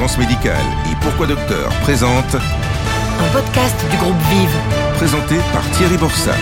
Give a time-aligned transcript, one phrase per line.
[0.00, 4.56] Fréquence médicale et Pourquoi Docteur présente Un podcast du groupe Vive.
[4.94, 6.38] présenté par Thierry Borsat.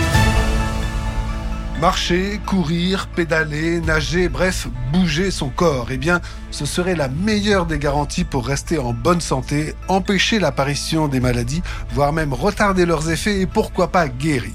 [1.81, 5.87] Marcher, courir, pédaler, nager, bref, bouger son corps.
[5.91, 11.09] Eh bien, ce serait la meilleure des garanties pour rester en bonne santé, empêcher l'apparition
[11.09, 14.53] des maladies, voire même retarder leurs effets et pourquoi pas guérir.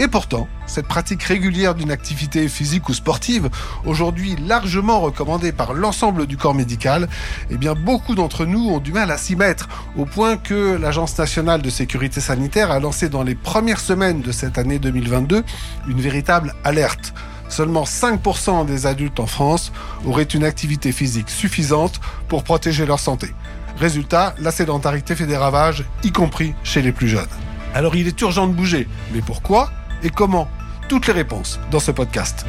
[0.00, 3.50] Et pourtant, cette pratique régulière d'une activité physique ou sportive,
[3.84, 7.08] aujourd'hui largement recommandée par l'ensemble du corps médical,
[7.50, 11.18] eh bien beaucoup d'entre nous ont du mal à s'y mettre, au point que l'Agence
[11.18, 15.42] nationale de sécurité sanitaire a lancé dans les premières semaines de cette année 2022
[15.88, 17.12] une véritable alerte.
[17.48, 19.72] Seulement 5% des adultes en France
[20.06, 23.34] auraient une activité physique suffisante pour protéger leur santé.
[23.78, 27.26] Résultat, la sédentarité fait des ravages, y compris chez les plus jeunes.
[27.74, 29.72] Alors il est urgent de bouger, mais pourquoi?
[30.02, 30.48] Et comment
[30.88, 32.46] Toutes les réponses dans ce podcast.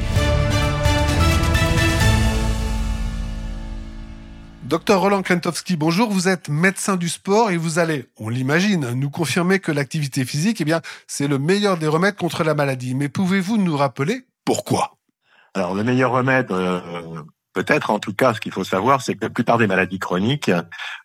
[4.63, 6.11] Docteur Roland Krentowski, bonjour.
[6.11, 10.61] Vous êtes médecin du sport et vous allez, on l'imagine, nous confirmer que l'activité physique,
[10.61, 12.93] eh bien, c'est le meilleur des remèdes contre la maladie.
[12.93, 14.97] Mais pouvez-vous nous rappeler pourquoi?
[15.55, 17.23] Alors le meilleur remède, euh,
[17.59, 20.49] peut-être en tout cas, ce qu'il faut savoir, c'est que la plupart des maladies chroniques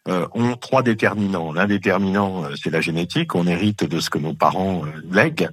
[0.07, 1.51] euh, ont trois déterminants.
[1.53, 3.35] L'un déterminant, euh, c'est la génétique.
[3.35, 5.49] On hérite de ce que nos parents euh, lèguent.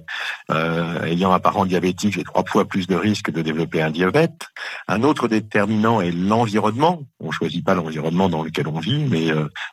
[0.50, 4.48] Ayant un parent diabétique, j'ai trois fois plus de risques de développer un diabète.
[4.86, 7.02] Un autre déterminant est l'environnement.
[7.18, 9.28] On choisit pas l'environnement dans lequel on vit, mais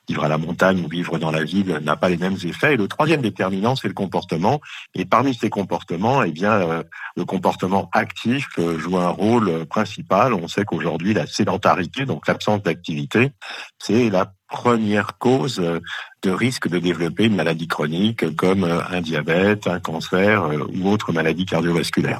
[0.07, 2.75] vivre à la montagne ou vivre dans la ville n'a pas les mêmes effets.
[2.75, 4.61] Et le troisième déterminant, c'est le comportement.
[4.95, 6.83] Et parmi ces comportements, eh bien,
[7.17, 10.33] le comportement actif joue un rôle principal.
[10.33, 13.31] On sait qu'aujourd'hui, la sédentarité, donc l'absence d'activité,
[13.77, 15.79] c'est la première cause euh,
[16.23, 20.89] de risque de développer une maladie chronique comme euh, un diabète, un cancer euh, ou
[20.89, 22.19] autre maladie cardiovasculaire.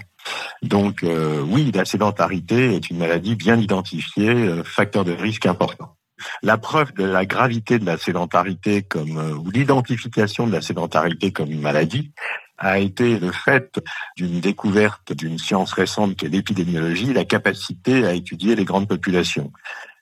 [0.61, 1.03] Donc
[1.47, 5.95] oui, la sédentarité est une maladie bien identifiée, facteur de risque important.
[6.43, 11.51] La preuve de la gravité de la sédentarité comme ou l'identification de la sédentarité comme
[11.51, 12.11] une maladie
[12.59, 13.79] a été le fait
[14.17, 19.51] d'une découverte d'une science récente qui est l'épidémiologie, la capacité à étudier les grandes populations.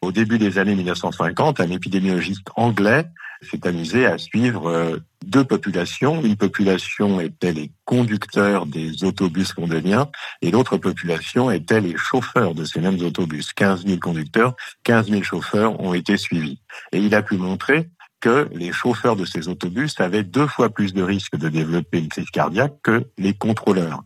[0.01, 3.05] Au début des années 1950, un épidémiologiste anglais
[3.41, 6.21] s'est amusé à suivre euh, deux populations.
[6.23, 10.09] Une population était les conducteurs des autobus londoniens
[10.41, 13.53] et l'autre population était les chauffeurs de ces mêmes autobus.
[13.53, 16.59] 15 000 conducteurs, 15 000 chauffeurs ont été suivis.
[16.91, 20.93] Et il a pu montrer que les chauffeurs de ces autobus avaient deux fois plus
[20.93, 24.01] de risques de développer une crise cardiaque que les contrôleurs.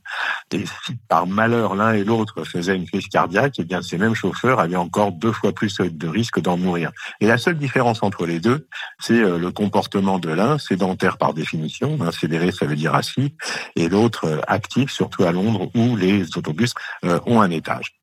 [0.51, 4.15] Et si par malheur l'un et l'autre faisaient une crise cardiaque, eh bien ces mêmes
[4.15, 6.91] chauffeurs avaient encore deux fois plus de risques d'en mourir.
[7.19, 8.67] Et la seule différence entre les deux,
[8.99, 13.35] c'est euh, le comportement de l'un, sédentaire par définition, hein, sédéré ça veut dire assis,
[13.75, 16.73] et l'autre euh, actif, surtout à Londres où les autobus
[17.05, 18.00] euh, ont un étage.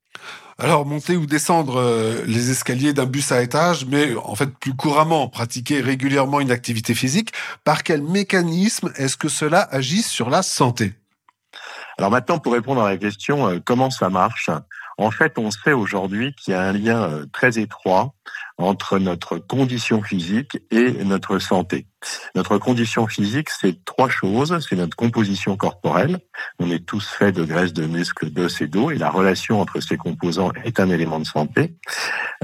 [0.61, 4.75] Alors, monter ou descendre euh, les escaliers d'un bus à étage, mais en fait plus
[4.75, 7.31] couramment, pratiquer régulièrement une activité physique,
[7.63, 10.95] par quel mécanisme est-ce que cela agit sur la santé?
[11.97, 14.49] Alors maintenant, pour répondre à la question, euh, comment ça marche?
[14.97, 18.13] En fait, on sait aujourd'hui qu'il y a un lien euh, très étroit
[18.59, 21.87] entre notre condition physique et notre santé.
[22.35, 24.59] Notre condition physique, c'est trois choses.
[24.67, 26.19] C'est notre composition corporelle.
[26.59, 29.79] On est tous faits de graisse, de muscles, d'os et d'eau, et la relation entre
[29.79, 31.75] ces composants est un élément de santé.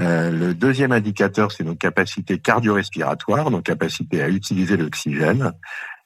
[0.00, 5.52] Euh, le deuxième indicateur, c'est nos capacités cardio-respiratoires, nos capacités à utiliser l'oxygène.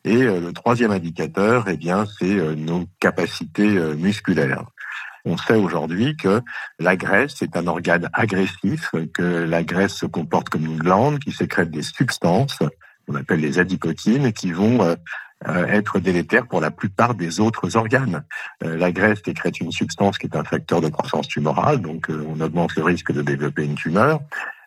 [0.05, 4.65] Et euh, le troisième indicateur, eh bien, c'est euh, nos capacités euh, musculaires.
[5.25, 6.41] On sait aujourd'hui que
[6.79, 11.33] la graisse est un organe agressif, que la graisse se comporte comme une glande qui
[11.33, 12.59] sécrète des substances
[13.07, 14.95] qu'on appelle les adipotines qui vont euh,
[15.49, 18.25] euh, être délétères pour la plupart des autres organes.
[18.63, 22.41] Euh, la graisse sécrète une substance qui est un facteur de croissance tumorale, donc on
[22.41, 24.21] augmente le risque de développer une tumeur.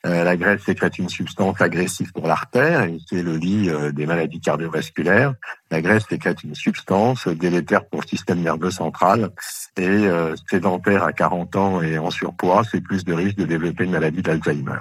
[0.06, 4.06] Euh, la graisse sécrète une substance agressive pour l'artère, et c'est le lit euh, des
[4.06, 5.34] maladies cardiovasculaires.
[5.72, 9.32] La graisse sécrète une substance délétère pour le système nerveux central,
[9.78, 13.86] et euh, sédentaire à 40 ans et en surpoids, c'est plus de risque de développer
[13.86, 14.80] une maladie d'Alzheimer.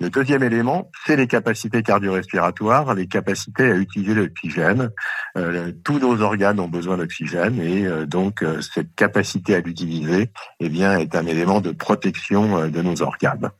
[0.00, 4.90] Le deuxième élément, c'est les capacités cardio-respiratoires, les capacités à utiliser l'oxygène.
[5.36, 10.30] Euh, tous nos organes ont besoin d'oxygène et euh, donc euh, cette capacité à l'utiliser,
[10.58, 13.50] eh bien, est un élément de protection euh, de nos organes.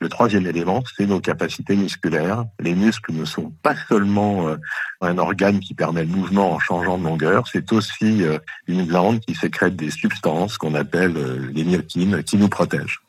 [0.00, 2.44] Le troisième élément, c'est nos capacités musculaires.
[2.60, 4.56] Les muscles ne sont pas seulement euh,
[5.00, 9.20] un organe qui permet le mouvement en changeant de longueur, c'est aussi euh, une glande
[9.20, 11.14] qui sécrète des substances qu'on appelle
[11.52, 13.00] les myokines qui nous protègent.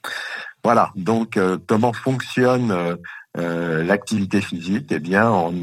[0.63, 2.95] Voilà, donc euh, comment fonctionne euh,
[3.38, 4.88] euh, l'activité physique?
[4.91, 5.53] Eh bien, en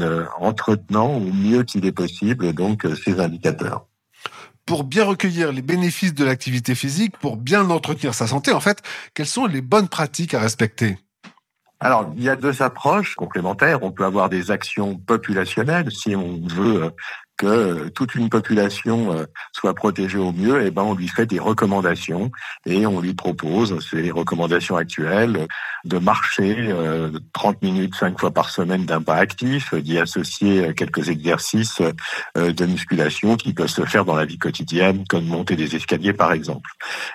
[0.00, 3.86] euh, entretenant au mieux qu'il est possible donc ces indicateurs.
[4.66, 8.82] Pour bien recueillir les bénéfices de l'activité physique, pour bien entretenir sa santé, en fait,
[9.14, 10.98] quelles sont les bonnes pratiques à respecter?
[11.80, 13.82] Alors, il y a deux approches complémentaires.
[13.82, 16.92] On peut avoir des actions populationnelles si on veut
[17.36, 21.38] que toute une population euh, soit protégée au mieux, eh ben on lui fait des
[21.38, 22.30] recommandations
[22.66, 25.48] et on lui propose ces recommandations actuelles
[25.84, 26.72] de marcher
[27.32, 31.82] 30 euh, minutes cinq fois par semaine d'un pas actif, d'y associer quelques exercices
[32.36, 36.12] euh, de musculation qui peuvent se faire dans la vie quotidienne, comme monter des escaliers
[36.12, 36.70] par exemple.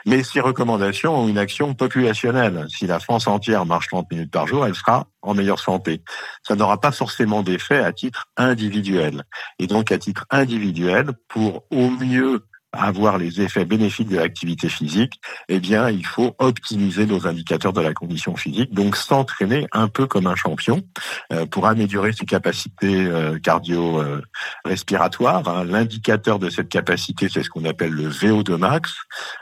[0.05, 2.65] Mais ces recommandations ont une action populationnelle.
[2.69, 6.01] Si la France entière marche 30 minutes par jour, elle sera en meilleure santé.
[6.43, 9.23] Ça n'aura pas forcément d'effet à titre individuel.
[9.59, 12.43] Et donc à titre individuel, pour au mieux
[12.73, 15.19] avoir les effets bénéfiques de l'activité physique,
[15.49, 20.05] eh bien, il faut optimiser nos indicateurs de la condition physique, donc s'entraîner un peu
[20.05, 20.81] comme un champion
[21.33, 25.47] euh, pour améliorer ses capacités euh, cardio-respiratoires.
[25.47, 25.63] Hein.
[25.65, 28.95] L'indicateur de cette capacité, c'est ce qu'on appelle le VO2 max.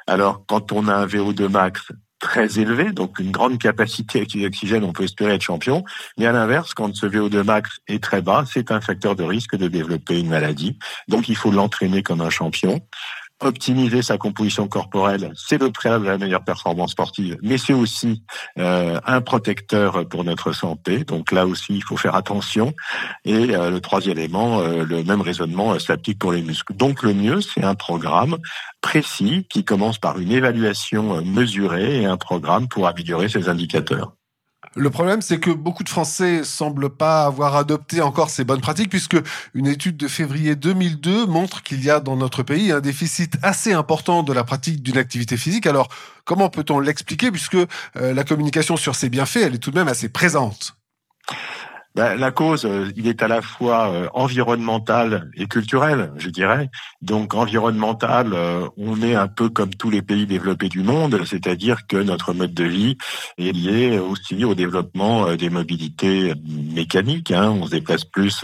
[0.08, 1.92] Alors, quand on a un VO2 max
[2.26, 5.84] très élevé, donc une grande capacité d'oxygène, on peut espérer être champion.
[6.18, 9.56] Mais à l'inverse, quand ce VO2 max est très bas, c'est un facteur de risque
[9.56, 10.80] de développer une maladie.
[11.08, 12.82] Donc il faut l'entraîner comme un champion
[13.42, 18.24] optimiser sa composition corporelle, c'est le préalable de la meilleure performance sportive, mais c'est aussi
[18.58, 21.04] euh, un protecteur pour notre santé.
[21.04, 22.74] Donc là aussi, il faut faire attention.
[23.26, 26.74] Et euh, le troisième élément, euh, le même raisonnement s'applique pour les muscles.
[26.76, 28.38] Donc le mieux, c'est un programme
[28.82, 34.14] précis qui commence par une évaluation mesurée et un programme pour améliorer ses indicateurs.
[34.78, 38.90] Le problème, c'est que beaucoup de Français semblent pas avoir adopté encore ces bonnes pratiques,
[38.90, 39.16] puisque
[39.54, 43.72] une étude de février 2002 montre qu'il y a dans notre pays un déficit assez
[43.72, 45.66] important de la pratique d'une activité physique.
[45.66, 45.88] Alors,
[46.26, 49.88] comment peut-on l'expliquer, puisque euh, la communication sur ces bienfaits, elle est tout de même
[49.88, 50.76] assez présente?
[51.96, 56.70] Ben, la cause, euh, il est à la fois euh, environnemental et culturel, je dirais.
[57.02, 61.88] Donc environnemental, euh, on est un peu comme tous les pays développés du monde, c'est-à-dire
[61.88, 62.98] que notre mode de vie
[63.38, 67.32] est lié aussi au développement des mobilités mécaniques.
[67.32, 67.52] Hein.
[67.52, 68.44] On se déplace plus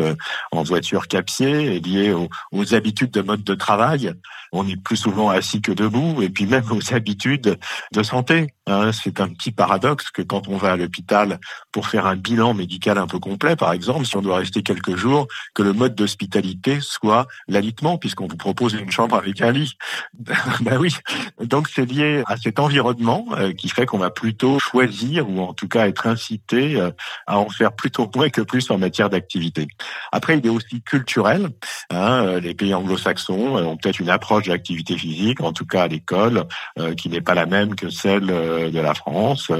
[0.53, 2.15] en voiture qu'à pied, lié
[2.51, 4.13] aux habitudes de mode de travail.
[4.51, 7.57] On est plus souvent assis que debout, et puis même aux habitudes
[7.93, 8.47] de santé.
[8.67, 8.91] Hein.
[8.91, 11.39] C'est un petit paradoxe que quand on va à l'hôpital
[11.71, 14.95] pour faire un bilan médical un peu complet, par exemple, si on doit rester quelques
[14.95, 19.77] jours, que le mode d'hospitalité soit l'alitement, puisqu'on vous propose une chambre avec un lit.
[20.61, 20.93] ben oui.
[21.39, 25.53] Donc c'est lié à cet environnement euh, qui fait qu'on va plutôt choisir, ou en
[25.53, 26.91] tout cas être incité euh,
[27.25, 29.67] à en faire plutôt moins que plus en matière d'activité.
[30.11, 31.49] Après, il est aussi culturel.
[31.89, 35.83] Hein, euh, les pays anglo-saxons ont peut-être une approche de l'activité physique, en tout cas
[35.83, 36.45] à l'école,
[36.97, 39.51] qui n'est pas la même que celle de la France.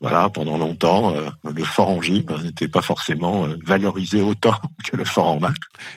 [0.00, 1.14] Voilà, pendant longtemps,
[1.44, 4.54] le fort en gym n'était pas forcément euh, valorisé autant
[4.84, 5.40] que le fort en.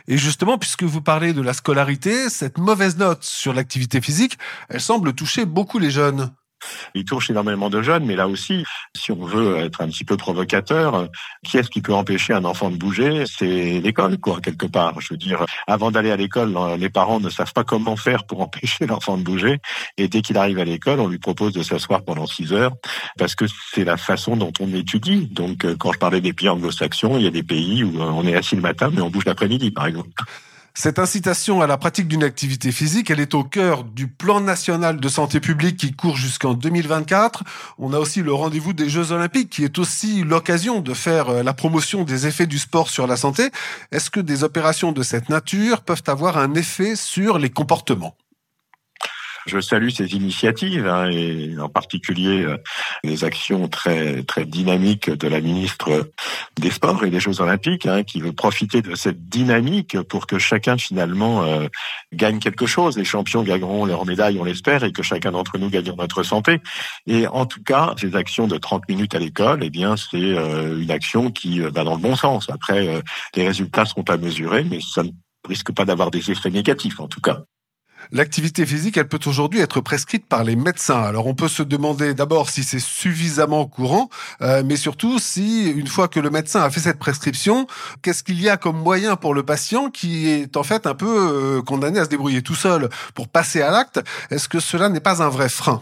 [0.08, 4.38] Et justement, puisque vous parlez de la scolarité, cette mauvaise note sur l'activité physique,
[4.70, 6.32] elle semble toucher beaucoup les jeunes.
[6.96, 8.64] Il touche énormément de jeunes, mais là aussi,
[8.96, 11.08] si on veut être un petit peu provocateur,
[11.44, 13.24] qui est-ce qui peut empêcher un enfant de bouger?
[13.26, 15.00] C'est l'école, quoi, quelque part.
[15.02, 18.42] Je veux dire, avant d'aller à l'école, les parents ne savent pas comment faire pour
[18.48, 19.60] empêcher l'enfant de bouger.
[19.98, 22.74] Et dès qu'il arrive à l'école, on lui propose de s'asseoir pendant six heures,
[23.18, 25.28] parce que c'est la façon dont on étudie.
[25.28, 28.36] Donc, quand je parlais des pays anglo-saxons, il y a des pays où on est
[28.36, 30.10] assis le matin, mais on bouge l'après-midi, par exemple.
[30.76, 35.00] Cette incitation à la pratique d'une activité physique, elle est au cœur du plan national
[35.00, 37.44] de santé publique qui court jusqu'en 2024.
[37.78, 41.44] On a aussi le rendez-vous des Jeux olympiques qui est aussi l'occasion de faire euh,
[41.44, 43.52] la promotion des effets du sport sur la santé.
[43.92, 48.18] Est-ce que des opérations de cette nature peuvent avoir un effet sur les comportements?
[49.46, 52.58] Je salue ces initiatives hein, et en particulier euh,
[53.04, 56.12] les actions très très dynamiques de la ministre
[56.60, 60.40] des Sports et des Jeux Olympiques hein, qui veut profiter de cette dynamique pour que
[60.40, 61.68] chacun finalement euh,
[62.14, 62.98] gagne quelque chose.
[62.98, 66.62] Les champions gagneront leur médaille, on l'espère, et que chacun d'entre nous gagne notre santé.
[67.08, 70.80] Et en tout cas, ces actions de 30 minutes à l'école, eh bien, c'est euh,
[70.80, 72.50] une action qui va dans le bon sens.
[72.50, 73.02] Après,
[73.36, 75.10] les résultats seront à mesurer, mais ça ne
[75.48, 77.44] risque pas d'avoir des effets négatifs, en tout cas.
[78.12, 81.02] L'activité physique, elle peut aujourd'hui être prescrite par les médecins.
[81.02, 84.10] Alors on peut se demander d'abord si c'est suffisamment courant,
[84.42, 87.68] euh, mais surtout si une fois que le médecin a fait cette prescription,
[88.02, 91.58] qu'est-ce qu'il y a comme moyen pour le patient qui est en fait un peu
[91.58, 94.02] euh, condamné à se débrouiller tout seul pour passer à l'acte?
[94.30, 95.82] Est-ce que cela n'est pas un vrai frein?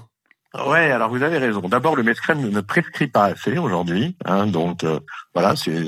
[0.68, 1.62] Ouais, alors vous avez raison.
[1.62, 5.00] D'abord, le médecin ne prescrit pas assez aujourd'hui, hein, donc euh,
[5.34, 5.88] voilà, c'est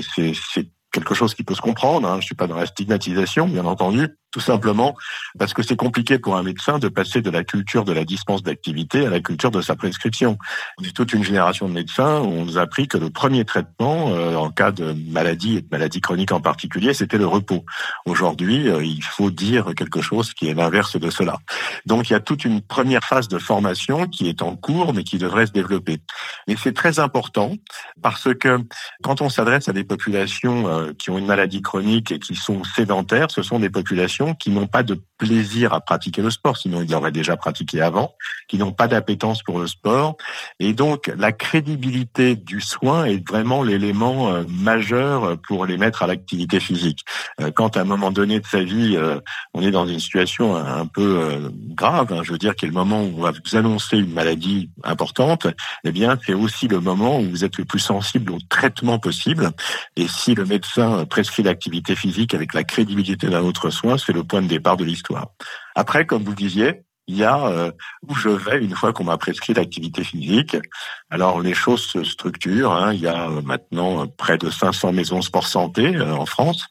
[0.94, 2.08] quelque chose qui peut se comprendre.
[2.08, 2.22] Hein.
[2.22, 4.08] Je suis pas dans la stigmatisation, bien entendu.
[4.34, 4.96] Tout simplement
[5.38, 8.42] parce que c'est compliqué pour un médecin de passer de la culture de la dispense
[8.42, 10.40] d'activité à la culture de sa prescription.
[10.80, 13.46] On est toute une génération de médecins où on nous a appris que le premier
[13.46, 17.64] traitement euh, en cas de maladie et de maladie chronique en particulier, c'était le repos.
[18.08, 21.38] Aujourd'hui, euh, il faut dire quelque chose qui est l'inverse de cela.
[21.86, 25.04] Donc il y a toute une première phase de formation qui est en cours mais
[25.04, 26.00] qui devrait se développer.
[26.48, 27.52] Et c'est très important
[28.02, 28.58] parce que
[29.04, 32.64] quand on s'adresse à des populations euh, qui ont une maladie chronique et qui sont
[32.64, 36.82] sédentaires, ce sont des populations qui n'ont pas de plaisir à pratiquer le sport, sinon
[36.82, 38.14] ils l'auraient déjà pratiqué avant,
[38.48, 40.18] qui n'ont pas d'appétence pour le sport.
[40.60, 46.08] Et donc, la crédibilité du soin est vraiment l'élément euh, majeur pour les mettre à
[46.08, 47.06] l'activité physique.
[47.42, 49.20] Euh, quand à un moment donné de sa vie, euh,
[49.54, 52.74] on est dans une situation un peu grave, hein, je veux dire, qui est le
[52.74, 55.48] moment où on va vous annoncer une maladie importante,
[55.84, 59.52] eh bien, c'est aussi le moment où vous êtes le plus sensible au traitement possible.
[59.96, 64.24] Et si le médecin prescrit l'activité physique avec la crédibilité d'un autre soin, c'est le
[64.24, 65.28] point de départ de l'histoire.
[65.76, 67.72] Après, comme vous disiez, il y a euh,
[68.08, 70.56] où je vais une fois qu'on m'a prescrit l'activité physique.
[71.14, 72.72] Alors les choses se structurent.
[72.72, 72.92] Hein.
[72.96, 76.66] Il y a euh, maintenant euh, près de 500 maisons sport santé en France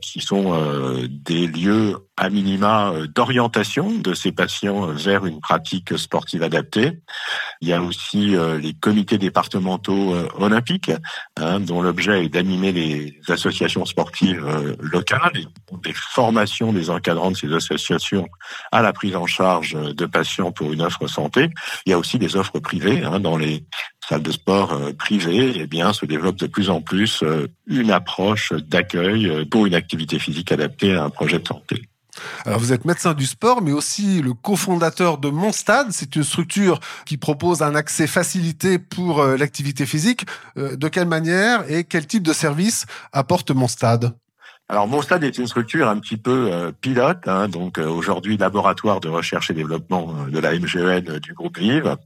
[0.00, 0.54] qui sont
[1.08, 7.00] des lieux à minima d'orientation de ces patients vers une pratique sportive adaptée.
[7.60, 10.92] Il y a aussi les comités départementaux olympiques
[11.36, 14.46] hein, dont l'objet est d'animer les associations sportives
[14.78, 15.46] locales
[15.82, 18.28] des formations des encadrants de ces associations
[18.72, 21.50] à la prise en charge de patients pour une offre santé.
[21.86, 23.63] Il y a aussi des offres privées hein, dans les
[24.08, 25.52] salles de sport euh, privées.
[25.56, 29.74] Eh bien, se développe de plus en plus euh, une approche d'accueil euh, pour une
[29.74, 31.88] activité physique adaptée à un projet de santé.
[32.44, 35.88] Alors vous êtes médecin du sport, mais aussi le cofondateur de Mon Stade.
[35.90, 40.24] C'est une structure qui propose un accès facilité pour l'activité physique.
[40.54, 44.14] de quelle manière et quel type de service apporte Mon Stade
[44.70, 48.38] alors, mon stade est une structure un petit peu euh, pilote, hein, donc euh, aujourd'hui
[48.38, 51.96] laboratoire de recherche et développement euh, de la MGN du groupe Vive.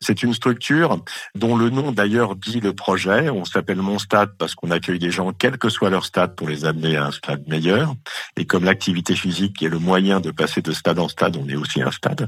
[0.00, 1.04] C'est une structure
[1.34, 3.28] dont le nom d'ailleurs dit le projet.
[3.28, 6.48] On s'appelle Mon Stade parce qu'on accueille des gens, quel que soit leur stade, pour
[6.48, 7.94] les amener à un stade meilleur.
[8.38, 11.56] Et comme l'activité physique est le moyen de passer de stade en stade, on est
[11.56, 12.26] aussi un stade.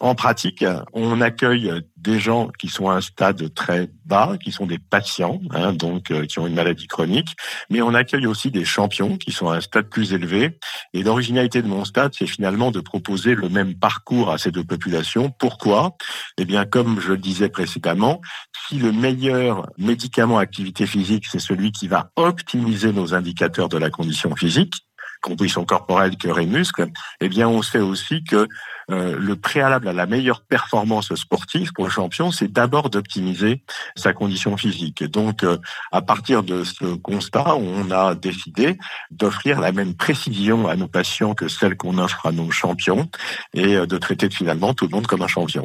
[0.00, 0.64] En pratique,
[0.94, 5.40] on accueille des gens qui sont à un stade très bas, qui sont des patients,
[5.50, 7.36] hein, donc qui ont une maladie chronique,
[7.70, 10.58] mais on accueille aussi des champions qui sont à un stade plus élevé.
[10.92, 14.64] Et l'originalité de mon stade, c'est finalement de proposer le même parcours à ces deux
[14.64, 15.30] populations.
[15.38, 15.96] Pourquoi?
[16.38, 18.20] Eh bien, comme je le disais précédemment,
[18.68, 23.90] si le meilleur médicament activité physique, c'est celui qui va optimiser nos indicateurs de la
[23.90, 24.74] condition physique,
[25.22, 26.88] composition corporelle, cœur et muscles,
[27.20, 28.48] eh bien, on sait aussi que
[28.92, 33.62] euh, le préalable à la meilleure performance sportive pour le champion, c'est d'abord d'optimiser
[33.96, 35.02] sa condition physique.
[35.04, 35.56] Donc, euh,
[35.92, 38.78] à partir de ce constat, on a décidé
[39.10, 43.08] d'offrir la même précision à nos patients que celle qu'on offre à nos champions
[43.54, 45.64] et euh, de traiter finalement tout le monde comme un champion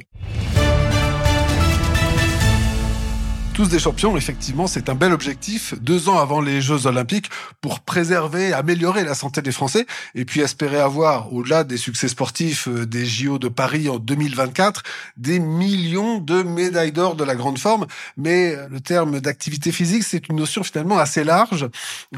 [3.58, 7.80] tous des champions, effectivement, c'est un bel objectif, deux ans avant les Jeux Olympiques, pour
[7.80, 12.86] préserver, améliorer la santé des Français, et puis espérer avoir, au-delà des succès sportifs euh,
[12.86, 14.84] des JO de Paris en 2024,
[15.18, 17.88] des millions de médailles d'or de la grande forme.
[18.16, 21.68] Mais euh, le terme d'activité physique, c'est une notion finalement assez large,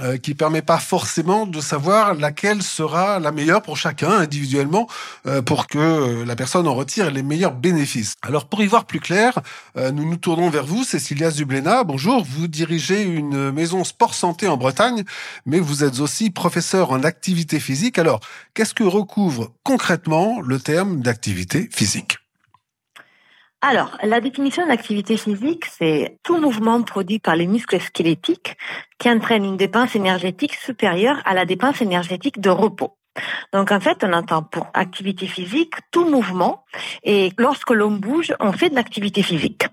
[0.01, 4.87] euh, qui permet pas forcément de savoir laquelle sera la meilleure pour chacun individuellement,
[5.45, 8.15] pour que la personne en retire les meilleurs bénéfices.
[8.21, 9.39] Alors pour y voir plus clair,
[9.75, 12.23] nous nous tournons vers vous, Cécilia Dublena, bonjour.
[12.23, 15.03] Vous dirigez une maison sport santé en Bretagne,
[15.45, 17.99] mais vous êtes aussi professeur en activité physique.
[17.99, 18.19] Alors,
[18.53, 22.17] qu'est-ce que recouvre concrètement le terme d'activité physique?
[23.61, 28.55] Alors, la définition d'activité physique, c'est tout mouvement produit par les muscles squelettiques
[28.99, 32.95] qui entraîne une dépense énergétique supérieure à la dépense énergétique de repos.
[33.51, 36.63] Donc en fait, on entend pour activité physique tout mouvement
[37.03, 39.65] et lorsque l'on bouge, on fait de l'activité physique.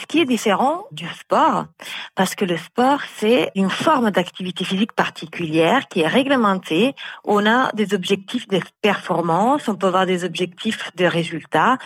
[0.00, 1.66] Ce qui est différent du sport,
[2.14, 6.94] parce que le sport, c'est une forme d'activité physique particulière qui est réglementée.
[7.24, 11.78] On a des objectifs de performance, on peut avoir des objectifs de résultats,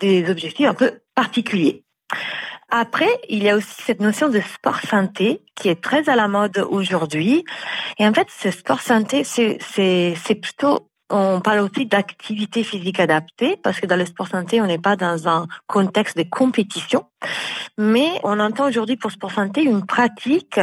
[0.00, 1.84] des objectifs un peu particuliers.
[2.68, 6.26] Après, il y a aussi cette notion de sport santé qui est très à la
[6.26, 7.44] mode aujourd'hui.
[7.98, 13.80] Et en fait, ce sport santé, c'est, plutôt on parle aussi d'activité physique adaptée parce
[13.80, 17.06] que dans le sport santé, on n'est pas dans un contexte de compétition,
[17.78, 20.60] mais on entend aujourd'hui pour sport santé une pratique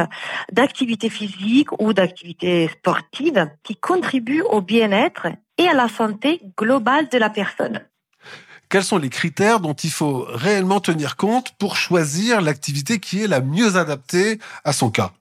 [0.51, 7.17] d'activité physique ou d'activité sportive qui contribue au bien-être et à la santé globale de
[7.17, 7.81] la personne.
[8.69, 13.27] Quels sont les critères dont il faut réellement tenir compte pour choisir l'activité qui est
[13.27, 15.11] la mieux adaptée à son cas?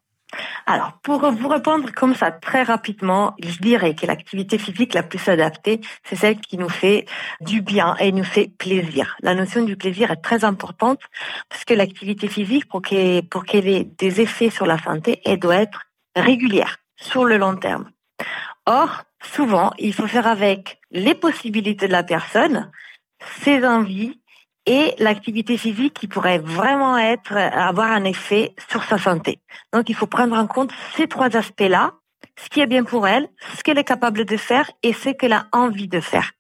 [0.67, 5.29] Alors, pour vous répondre comme ça très rapidement, je dirais que l'activité physique la plus
[5.29, 7.07] adaptée, c'est celle qui nous fait
[7.41, 9.17] du bien et nous fait plaisir.
[9.21, 11.01] La notion du plaisir est très importante
[11.49, 15.57] parce que l'activité physique, pour qu'elle, pour ait des effets sur la santé, elle doit
[15.57, 15.83] être
[16.17, 17.91] régulière sur le long terme.
[18.67, 22.71] Or, souvent, il faut faire avec les possibilités de la personne,
[23.43, 24.21] ses envies
[24.67, 29.41] et l'activité physique qui pourrait vraiment être avoir un effet sur sa santé.
[29.73, 31.93] Donc il faut prendre en compte ces trois aspects-là,
[32.37, 35.33] ce qui est bien pour elle, ce qu'elle est capable de faire et ce qu'elle
[35.33, 36.33] a envie de faire.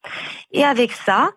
[0.52, 1.31] Et avec ça,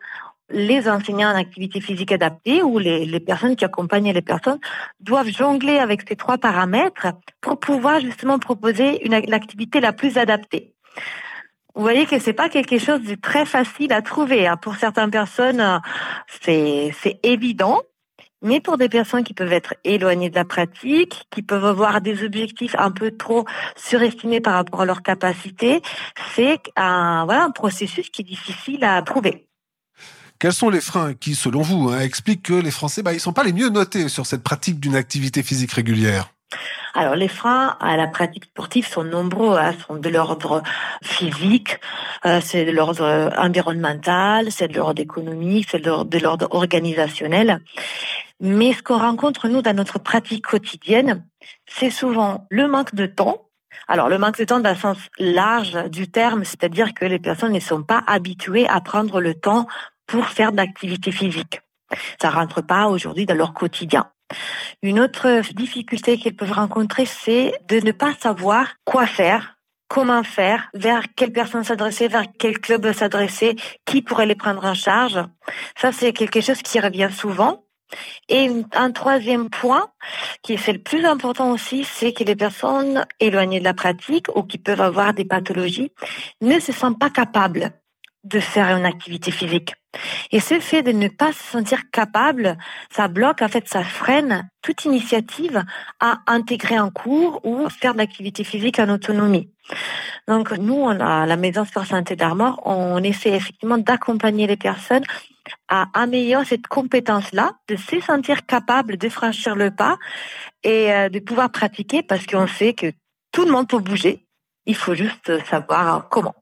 [0.49, 4.59] les enseignants en activité physique adaptée ou les, personnes qui accompagnent les personnes
[4.99, 7.07] doivent jongler avec ces trois paramètres
[7.41, 10.73] pour pouvoir justement proposer l'activité la plus adaptée.
[11.75, 14.47] Vous voyez que c'est pas quelque chose de très facile à trouver.
[14.47, 14.55] Hein.
[14.55, 15.79] Pour certaines personnes, euh,
[16.41, 17.81] c'est évident,
[18.41, 22.23] mais pour des personnes qui peuvent être éloignées de la pratique, qui peuvent avoir des
[22.23, 23.43] objectifs un peu trop
[23.75, 25.81] surestimés par rapport à leur capacité,
[26.33, 29.47] c'est un voilà un processus qui est difficile à trouver.
[30.39, 33.33] Quels sont les freins qui, selon vous, hein, expliquent que les Français, bah, ils sont
[33.33, 36.34] pas les mieux notés sur cette pratique d'une activité physique régulière?
[36.93, 40.63] Alors les freins à la pratique sportive sont nombreux, hein, sont de l'ordre
[41.03, 41.77] physique,
[42.25, 47.59] euh, c'est de l'ordre environnemental, c'est de l'ordre économique, c'est de l'ordre organisationnel.
[48.39, 51.25] Mais ce qu'on rencontre nous dans notre pratique quotidienne,
[51.67, 53.49] c'est souvent le manque de temps.
[53.87, 57.53] Alors le manque de temps dans le sens large du terme, c'est-à-dire que les personnes
[57.53, 59.67] ne sont pas habituées à prendre le temps
[60.07, 61.61] pour faire de l'activité physique.
[62.21, 64.09] Ça rentre pas aujourd'hui dans leur quotidien.
[64.85, 70.69] Une autre difficulté qu'ils peuvent rencontrer, c'est de ne pas savoir quoi faire, comment faire,
[70.75, 75.17] vers quelle personne s'adresser, vers quel club s'adresser, qui pourrait les prendre en charge.
[75.75, 77.63] Ça, c'est quelque chose qui revient souvent.
[78.29, 79.89] Et un troisième point,
[80.43, 84.43] qui est le plus important aussi, c'est que les personnes éloignées de la pratique ou
[84.43, 85.93] qui peuvent avoir des pathologies
[86.41, 87.71] ne se sentent pas capables
[88.25, 89.73] de faire une activité physique.
[90.31, 92.57] Et ce fait de ne pas se sentir capable,
[92.91, 95.63] ça bloque, en fait, ça freine toute initiative
[95.99, 99.49] à intégrer un cours ou faire de l'activité physique en autonomie.
[100.27, 105.03] Donc, nous, on a la Maison Sport Santé d'Armor, on essaie effectivement d'accompagner les personnes
[105.67, 109.97] à améliorer cette compétence-là, de se sentir capable de franchir le pas
[110.63, 112.91] et euh, de pouvoir pratiquer parce qu'on sait que
[113.31, 114.25] tout le monde peut bouger.
[114.65, 116.33] Il faut juste savoir comment.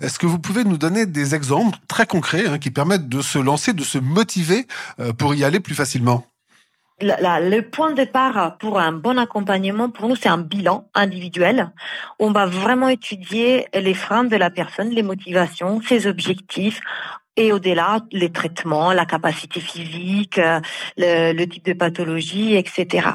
[0.00, 3.38] Est-ce que vous pouvez nous donner des exemples très concrets hein, qui permettent de se
[3.38, 4.66] lancer, de se motiver
[4.98, 6.26] euh, pour y aller plus facilement?
[7.02, 11.70] Le point de départ pour un bon accompagnement, pour nous, c'est un bilan individuel.
[12.18, 16.80] On va vraiment étudier les freins de la personne, les motivations, ses objectifs,
[17.36, 20.60] et au-delà, les traitements, la capacité physique, euh,
[20.98, 23.08] le, type de pathologie, etc.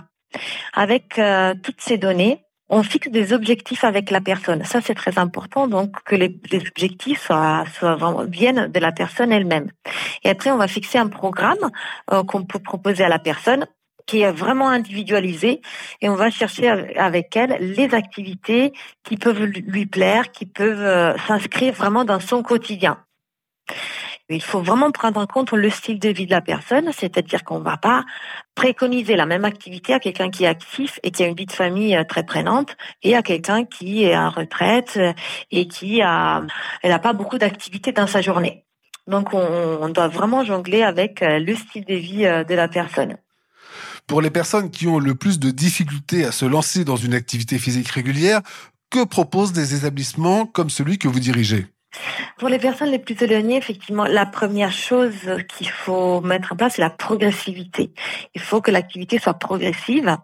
[0.74, 4.64] Avec euh, toutes ces données, on fixe des objectifs avec la personne.
[4.64, 7.64] Ça, c'est très important, donc que les, objectifs soient,
[8.28, 9.70] viennent de la personne elle-même.
[10.24, 11.72] Et après, on va fixer un programme
[12.12, 13.68] euh, qu'on peut proposer à la personne
[14.06, 15.62] qui est vraiment individualisé
[16.02, 18.72] et on va chercher avec elle les activités
[19.04, 23.00] qui peuvent lui plaire, qui peuvent euh, s'inscrire vraiment dans son quotidien.
[24.30, 27.60] Il faut vraiment prendre en compte le style de vie de la personne, c'est-à-dire qu'on
[27.60, 28.04] ne va pas
[28.56, 31.52] préconiser la même activité à quelqu'un qui est actif et qui a une vie de
[31.52, 35.14] famille euh, très prenante et à quelqu'un qui est en retraite euh,
[35.52, 36.42] et qui a,
[36.84, 38.66] n'a pas beaucoup d'activités dans sa journée.
[39.06, 43.18] Donc on, doit vraiment jongler avec euh, le style de vie de la personne.
[44.08, 47.60] Pour les personnes qui ont le plus de difficultés à se lancer dans une activité
[47.60, 48.42] physique régulière,
[48.90, 51.68] que proposent des établissements comme celui que vous dirigez?
[52.38, 55.16] Pour les personnes les plus éloignées, effectivement, la première chose
[55.50, 57.92] qu'il faut mettre en place, c'est la progressivité.
[58.34, 60.18] Il faut que l'activité soit progressive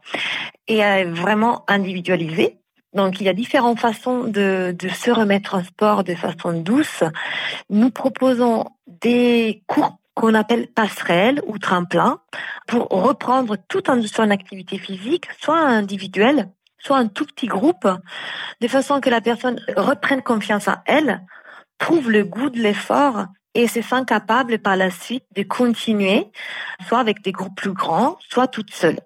[0.67, 2.57] et euh, vraiment individualisée.
[2.93, 7.03] Donc, il y a différentes façons de, se remettre en sport de façon douce.
[7.69, 12.19] Nous proposons des cours qu'on appelle passerelle ou tremplin
[12.67, 17.87] pour reprendre tout en une activité physique, soit individuelle, soit un tout petit groupe,
[18.59, 21.21] de façon que la personne reprenne confiance en elle
[21.81, 26.27] trouve le goût de l'effort et se sent capable par la suite de continuer,
[26.87, 28.99] soit avec des groupes plus grands, soit toute seule.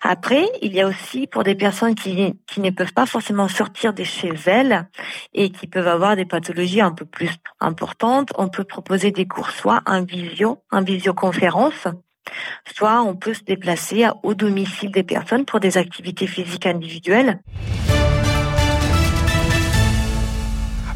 [0.00, 3.92] Après, il y a aussi pour des personnes qui, qui ne peuvent pas forcément sortir
[3.92, 4.88] de chez elles
[5.34, 9.50] et qui peuvent avoir des pathologies un peu plus importantes, on peut proposer des cours
[9.50, 11.86] soit en visio, en visioconférence,
[12.74, 17.40] soit on peut se déplacer au domicile des personnes pour des activités physiques individuelles.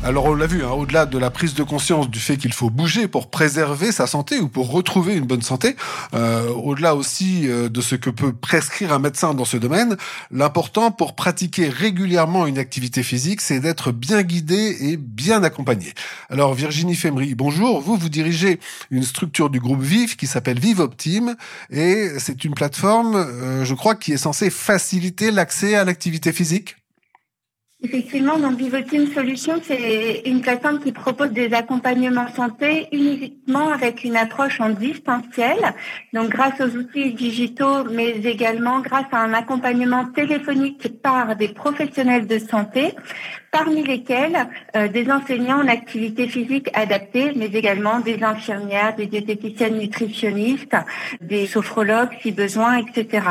[0.03, 2.71] Alors on l'a vu, hein, au-delà de la prise de conscience du fait qu'il faut
[2.71, 5.77] bouger pour préserver sa santé ou pour retrouver une bonne santé,
[6.15, 9.99] euh, au-delà aussi euh, de ce que peut prescrire un médecin dans ce domaine,
[10.31, 15.93] l'important pour pratiquer régulièrement une activité physique, c'est d'être bien guidé et bien accompagné.
[16.31, 17.83] Alors Virginie Femry, bonjour.
[17.83, 18.59] Vous, vous dirigez
[18.91, 21.37] une structure du groupe VIV qui s'appelle Vive Optime
[21.69, 26.80] et c'est une plateforme, euh, je crois, qui est censée faciliter l'accès à l'activité physique.
[27.83, 34.17] Effectivement, donc Vivoteam Solutions, c'est une plateforme qui propose des accompagnements santé uniquement avec une
[34.17, 35.57] approche en distanciel,
[36.13, 42.27] donc grâce aux outils digitaux, mais également grâce à un accompagnement téléphonique par des professionnels
[42.27, 42.95] de santé,
[43.51, 49.79] parmi lesquels euh, des enseignants en activité physique adaptée, mais également des infirmières, des diététiciennes
[49.79, 50.77] nutritionnistes,
[51.21, 53.27] des sophrologues si besoin, etc.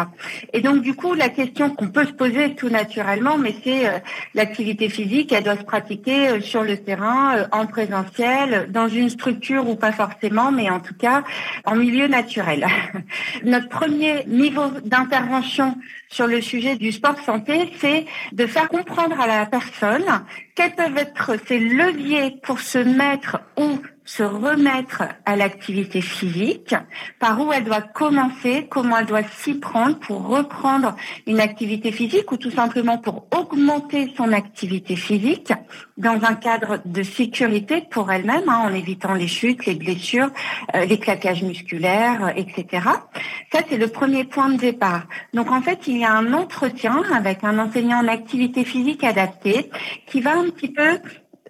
[0.53, 3.99] Et donc du coup, la question qu'on peut se poser tout naturellement, mais c'est euh,
[4.33, 9.09] l'activité physique, elle doit se pratiquer euh, sur le terrain, euh, en présentiel, dans une
[9.09, 11.23] structure ou pas forcément, mais en tout cas
[11.65, 12.67] en milieu naturel.
[13.43, 15.75] Notre premier niveau d'intervention
[16.09, 20.97] sur le sujet du sport santé, c'est de faire comprendre à la personne quels peuvent
[20.97, 26.73] être ses leviers pour se mettre ou se remettre à l'activité physique,
[27.19, 30.95] par où elle doit commencer, comment elle doit s'y prendre pour reprendre
[31.27, 35.53] une activité physique ou tout simplement pour augmenter son activité physique
[35.97, 40.31] dans un cadre de sécurité pour elle-même, hein, en évitant les chutes, les blessures,
[40.73, 42.87] euh, les claquages musculaires, etc.
[43.53, 45.03] Ça, c'est le premier point de départ.
[45.35, 49.69] Donc en fait, il y a un entretien avec un enseignant en activité physique adaptée
[50.07, 50.97] qui va un petit peu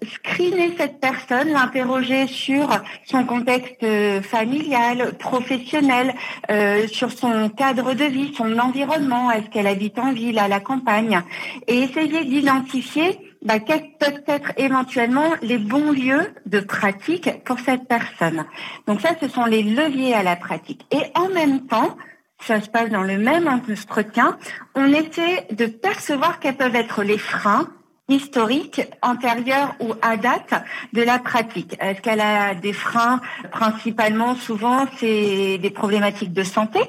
[0.03, 2.69] screener cette personne, l'interroger sur
[3.05, 6.13] son contexte euh, familial, professionnel,
[6.49, 10.59] euh, sur son cadre de vie, son environnement, est-ce qu'elle habite en ville, à la
[10.59, 11.21] campagne,
[11.67, 17.87] et essayer d'identifier bah, quels peuvent être éventuellement les bons lieux de pratique pour cette
[17.87, 18.45] personne.
[18.85, 20.85] Donc ça, ce sont les leviers à la pratique.
[20.91, 21.95] Et en même temps,
[22.41, 24.37] ça se passe dans le même entretien,
[24.75, 27.67] on essaie de percevoir quels peuvent être les freins
[28.09, 30.53] historique, antérieure ou à date
[30.93, 36.79] de la pratique Est-ce qu'elle a des freins Principalement, souvent, c'est des problématiques de santé?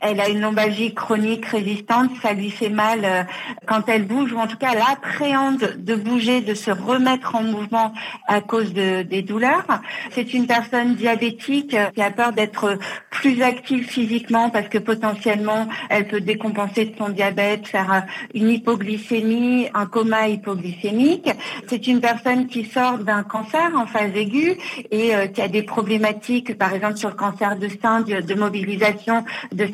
[0.00, 3.22] Elle a une lombalgie chronique résistante, ça lui fait mal euh,
[3.66, 7.42] quand elle bouge, ou en tout cas, elle appréhende de bouger, de se remettre en
[7.42, 7.92] mouvement
[8.26, 9.66] à cause de, des douleurs.
[10.10, 12.78] C'est une personne diabétique euh, qui a peur d'être
[13.10, 18.00] plus active physiquement parce que potentiellement, elle peut décompenser de son diabète, faire euh,
[18.34, 21.28] une hypoglycémie, un coma hypoglycémique
[21.68, 24.56] c'est une personne qui sort d'un cancer en phase aiguë
[24.90, 29.24] et qui a des problématiques, par exemple sur le cancer de sein, de, mobilisation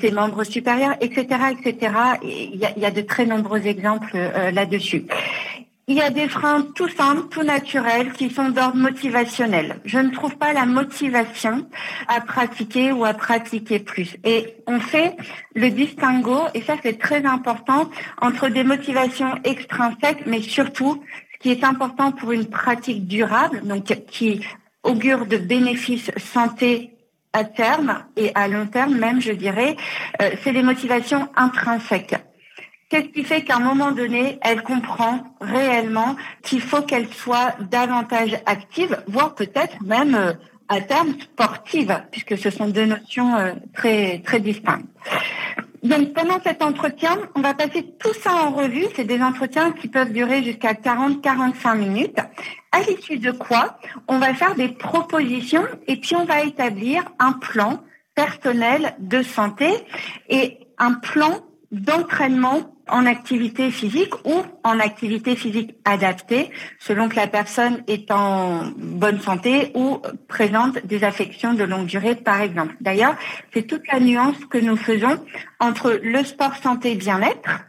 [0.00, 1.92] ses membres supérieurs, etc., etc.
[2.22, 5.06] il y a, de très nombreux exemples euh, là-dessus.
[5.90, 9.80] Il y a des freins tout simples, tout naturels, qui sont d'ordre motivationnel.
[9.86, 11.66] Je ne trouve pas la motivation
[12.08, 14.18] à pratiquer ou à pratiquer plus.
[14.22, 15.16] Et on fait
[15.54, 17.88] le distinguo, et ça c'est très important,
[18.20, 23.84] entre des motivations extrinsèques, mais surtout, ce qui est important pour une pratique durable, donc
[24.10, 24.44] qui
[24.82, 26.97] augure de bénéfices santé
[27.32, 29.76] à terme et à long terme même, je dirais,
[30.22, 32.16] euh, c'est les motivations intrinsèques.
[32.88, 38.32] Qu'est-ce qui fait qu'à un moment donné, elle comprend réellement qu'il faut qu'elle soit davantage
[38.46, 40.32] active, voire peut-être même euh,
[40.68, 44.86] à terme sportive, puisque ce sont deux notions euh, très très distinctes.
[45.82, 48.86] Donc pendant cet entretien, on va passer tout ça en revue.
[48.96, 52.18] C'est des entretiens qui peuvent durer jusqu'à 40-45 minutes.
[52.72, 57.32] À l'issue de quoi, on va faire des propositions et puis on va établir un
[57.32, 57.82] plan
[58.14, 59.70] personnel de santé
[60.28, 67.26] et un plan d'entraînement en activité physique ou en activité physique adaptée, selon que la
[67.26, 72.74] personne est en bonne santé ou présente des affections de longue durée, par exemple.
[72.80, 73.14] D'ailleurs,
[73.52, 75.22] c'est toute la nuance que nous faisons
[75.60, 77.60] entre le sport santé bien-être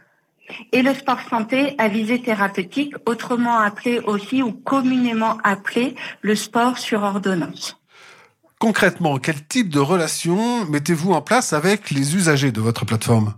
[0.72, 6.78] et le sport santé à visée thérapeutique, autrement appelé aussi ou communément appelé le sport
[6.78, 7.76] sur ordonnance.
[8.58, 13.34] Concrètement, quel type de relation mettez-vous en place avec les usagers de votre plateforme?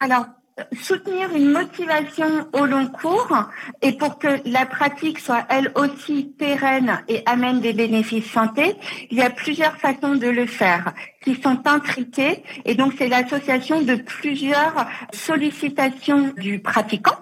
[0.00, 0.26] Alors,
[0.72, 3.48] soutenir une motivation au long cours
[3.82, 8.76] et pour que la pratique soit elle aussi pérenne et amène des bénéfices santé,
[9.10, 12.44] il y a plusieurs façons de le faire qui sont intriquées.
[12.64, 17.18] Et donc c'est l'association de plusieurs sollicitations du pratiquant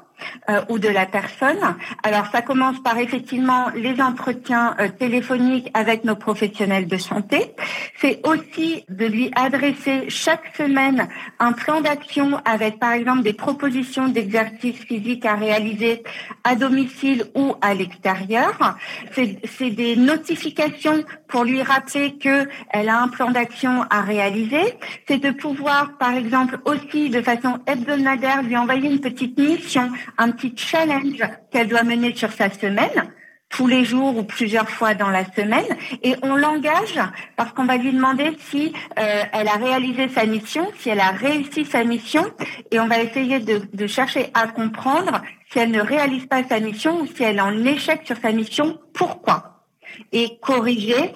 [0.49, 1.77] euh, ou de la personne.
[2.03, 7.55] Alors ça commence par effectivement les entretiens euh, téléphoniques avec nos professionnels de santé.
[7.97, 11.09] C'est aussi de lui adresser chaque semaine
[11.39, 16.03] un plan d'action avec par exemple des propositions d'exercices physiques à réaliser
[16.45, 18.77] à domicile ou à l'extérieur.
[19.15, 24.75] C'est des notifications pour lui rappeler que elle a un plan d'action à réaliser.
[25.09, 30.31] C'est de pouvoir, par exemple, aussi de façon hebdomadaire lui envoyer une petite mission, un
[30.31, 33.13] petit challenge qu'elle doit mener sur sa semaine
[33.53, 35.67] tous les jours ou plusieurs fois dans la semaine.
[36.03, 36.99] Et on l'engage
[37.37, 41.11] parce qu'on va lui demander si euh, elle a réalisé sa mission, si elle a
[41.11, 42.25] réussi sa mission.
[42.71, 45.21] Et on va essayer de, de chercher à comprendre
[45.53, 48.33] si elle ne réalise pas sa mission ou si elle est en échec sur sa
[48.33, 49.65] mission, pourquoi.
[50.13, 51.13] Et corriger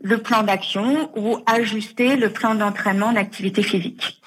[0.00, 4.19] le plan d'action ou ajuster le plan d'entraînement d'activité physique.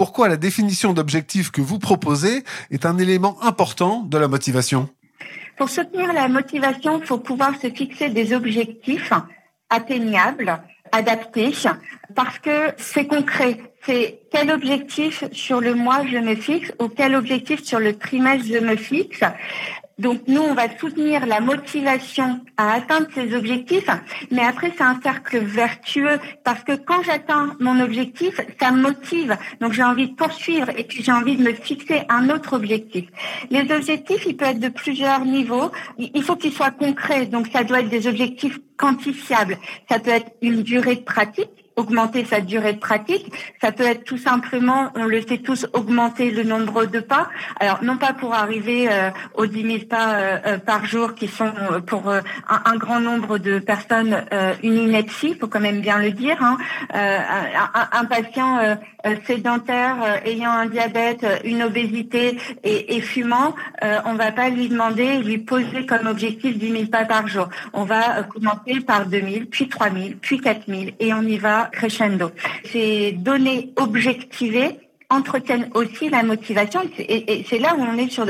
[0.00, 4.88] Pourquoi la définition d'objectifs que vous proposez est un élément important de la motivation?
[5.58, 9.12] Pour soutenir la motivation, il faut pouvoir se fixer des objectifs
[9.68, 10.58] atteignables,
[10.90, 11.52] adaptés,
[12.14, 13.58] parce que c'est concret.
[13.84, 18.46] C'est quel objectif sur le mois je me fixe ou quel objectif sur le trimestre
[18.48, 19.20] je me fixe.
[20.00, 23.88] Donc nous, on va soutenir la motivation à atteindre ces objectifs,
[24.30, 29.36] mais après c'est un cercle vertueux parce que quand j'atteins mon objectif, ça me motive.
[29.60, 33.04] Donc j'ai envie de poursuivre et puis j'ai envie de me fixer un autre objectif.
[33.50, 35.70] Les objectifs, ils peuvent être de plusieurs niveaux.
[35.98, 39.58] Il faut qu'ils soient concrets, donc ça doit être des objectifs quantifiables.
[39.90, 43.32] Ça peut être une durée de pratique augmenter sa durée de pratique.
[43.60, 47.28] Ça peut être tout simplement, on le sait tous, augmenter le nombre de pas.
[47.58, 51.28] Alors non pas pour arriver euh, aux 10 000 pas euh, euh, par jour qui
[51.28, 51.52] sont
[51.86, 54.24] pour un, grand nombre de personnes
[54.62, 56.36] une ineptie, faut quand même bien le dire.
[56.40, 56.56] Hein.
[56.92, 58.78] Un, patient
[59.26, 63.54] sédentaire ayant un diabète, une obésité et, fumant,
[64.04, 67.48] on va pas lui demander, lui poser comme objectif 10 000 pas par jour.
[67.72, 71.38] On va commencer par 2 000, puis 3 000, puis 4 000 et on y
[71.38, 72.32] va crescendo.
[72.64, 78.24] Ces données objectivées entretiennent aussi la motivation et, c'est là où on est sur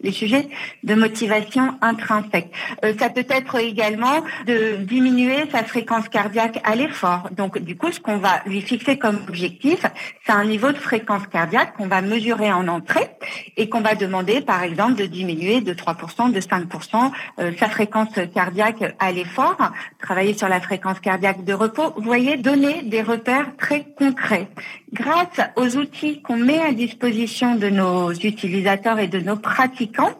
[0.00, 0.48] les sujets
[0.82, 2.50] de motivation intrinsèque.
[2.84, 7.28] Euh, ça peut être également de diminuer sa fréquence cardiaque à l'effort.
[7.36, 9.84] Donc du coup, ce qu'on va lui fixer comme objectif,
[10.26, 13.10] c'est un niveau de fréquence cardiaque qu'on va mesurer en entrée
[13.56, 18.14] et qu'on va demander par exemple de diminuer de 3%, de 5% euh, sa fréquence
[18.34, 19.56] cardiaque à l'effort,
[20.00, 21.92] travailler sur la fréquence cardiaque de repos.
[21.96, 24.48] Vous voyez, donner des repères très concrets.
[24.92, 30.12] Grâce aux outils qu'on met à disposition de nos utilisateurs et de nos pratiquants,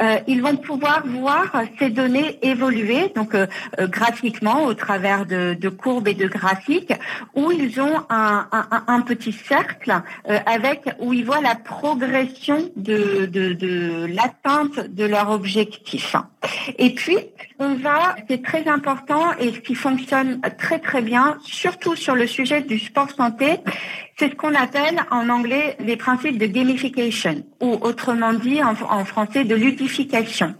[0.00, 3.46] euh, ils vont pouvoir voir ces données évoluer, donc euh,
[3.78, 6.94] euh, graphiquement au travers de, courbes et de graphiques,
[7.34, 10.00] où ils ont un petit cercle
[10.46, 16.16] avec où ils voient la progression de, de, de l'atteinte de leur objectif.
[16.78, 17.18] Et puis,
[17.58, 22.26] on va, c'est très important et ce qui fonctionne très très bien, surtout sur le
[22.26, 23.58] sujet du sport santé,
[24.16, 29.44] c'est ce qu'on appelle en anglais les principes de gamification ou autrement dit en, français
[29.44, 30.54] de ludification.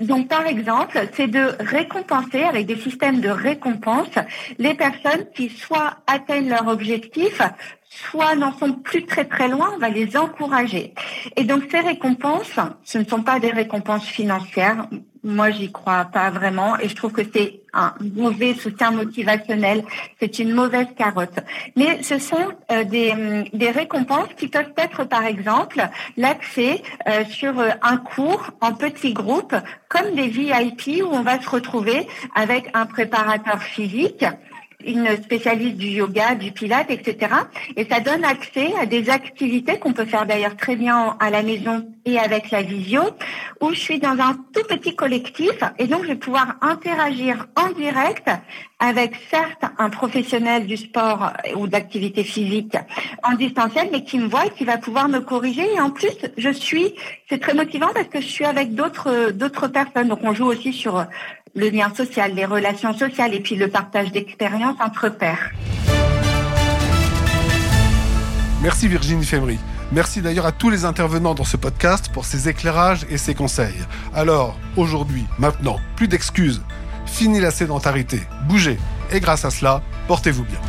[0.00, 4.14] Donc par exemple, c'est de récompenser avec des systèmes de récompense
[4.58, 7.40] les personnes qui soit atteignent leur objectif,
[7.88, 10.94] soit n'en sont plus très très loin, on va les encourager.
[11.36, 14.86] Et donc ces récompenses, ce ne sont pas des récompenses financières,
[15.22, 19.84] moi, j'y crois pas vraiment et je trouve que c'est un mauvais soutien motivationnel.
[20.18, 21.38] C'est une mauvaise carotte.
[21.76, 27.24] Mais ce sont euh, des, hum, des récompenses qui peuvent être, par exemple, l'accès euh,
[27.26, 29.54] sur euh, un cours en petits groupes,
[29.88, 34.24] comme des VIP où on va se retrouver avec un préparateur physique
[34.86, 37.34] une spécialiste du yoga, du pilate, etc.
[37.76, 41.42] Et ça donne accès à des activités qu'on peut faire d'ailleurs très bien à la
[41.42, 43.02] maison et avec la visio,
[43.60, 47.70] où je suis dans un tout petit collectif et donc je vais pouvoir interagir en
[47.72, 48.28] direct
[48.78, 52.76] avec certes un professionnel du sport ou d'activité physique
[53.22, 55.66] en distanciel, mais qui me voit et qui va pouvoir me corriger.
[55.74, 56.94] Et en plus, je suis,
[57.28, 60.08] c'est très motivant parce que je suis avec d'autres d'autres personnes.
[60.08, 61.04] Donc on joue aussi sur
[61.54, 65.50] le lien social, les relations sociales et puis le partage d'expériences entre pairs.
[68.62, 69.58] Merci Virginie Femry.
[69.92, 73.80] Merci d'ailleurs à tous les intervenants dans ce podcast pour ces éclairages et ces conseils.
[74.14, 76.62] Alors, aujourd'hui, maintenant, plus d'excuses.
[77.06, 78.78] Fini la sédentarité, bougez.
[79.10, 80.60] Et grâce à cela, portez-vous bien.